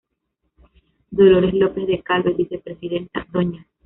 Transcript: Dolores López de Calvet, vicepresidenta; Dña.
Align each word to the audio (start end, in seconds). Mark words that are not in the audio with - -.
Dolores 1.11 1.53
López 1.53 1.85
de 1.85 2.01
Calvet, 2.01 2.35
vicepresidenta; 2.35 3.23
Dña. 3.31 3.67